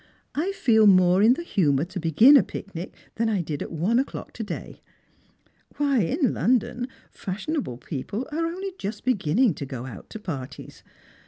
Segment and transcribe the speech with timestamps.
[0.33, 3.99] I feel more in the humour to begin a picnic than I did at one
[3.99, 4.81] o'clock to day.
[5.77, 10.81] Why, in London fashionable people are only just beginning to go out to parties